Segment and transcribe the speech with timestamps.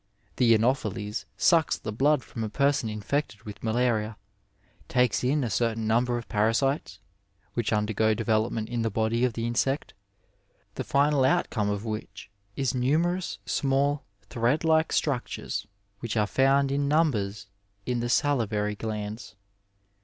[0.37, 4.17] The Anopheles sucks the blood from a person infected with malaria,
[4.89, 6.97] takes in a certain number of parasites,
[7.53, 9.93] which undergo development in the body of the insect,
[10.73, 15.67] the final outcome of which is numerous small, thread like struc tures,
[15.99, 17.45] which are found in numbers
[17.85, 19.35] in the salivary glands.